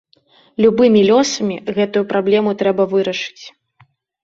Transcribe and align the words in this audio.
Любымі 0.63 1.01
лёсамі 1.09 1.59
гэтую 1.77 2.03
праблему 2.15 2.57
трэба 2.65 2.83
вырашыць! 2.97 3.45